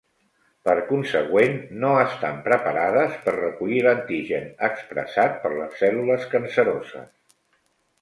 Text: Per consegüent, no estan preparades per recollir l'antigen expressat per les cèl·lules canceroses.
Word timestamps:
Per 0.69 0.73
consegüent, 0.85 1.53
no 1.83 1.91
estan 2.05 2.41
preparades 2.49 3.15
per 3.27 3.35
recollir 3.37 3.85
l'antigen 3.91 4.51
expressat 4.73 5.41
per 5.45 5.55
les 5.63 5.81
cèl·lules 5.85 6.31
canceroses. 6.37 7.11